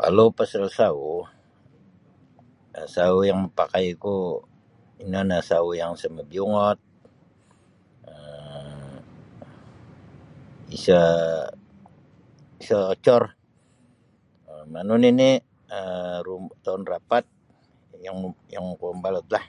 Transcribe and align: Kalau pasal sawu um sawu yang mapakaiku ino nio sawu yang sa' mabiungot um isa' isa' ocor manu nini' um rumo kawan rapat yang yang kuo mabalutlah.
Kalau 0.00 0.26
pasal 0.38 0.64
sawu 0.78 1.14
um 2.78 2.86
sawu 2.94 3.18
yang 3.28 3.38
mapakaiku 3.44 4.16
ino 5.02 5.20
nio 5.28 5.40
sawu 5.50 5.70
yang 5.80 5.92
sa' 6.00 6.14
mabiungot 6.16 6.78
um 8.12 8.84
isa' 10.76 11.50
isa' 12.62 12.86
ocor 12.92 13.22
manu 14.72 14.94
nini' 15.02 15.34
um 15.76 16.16
rumo 16.26 16.48
kawan 16.64 16.82
rapat 16.92 17.24
yang 18.06 18.16
yang 18.54 18.64
kuo 18.78 18.88
mabalutlah. 18.96 19.44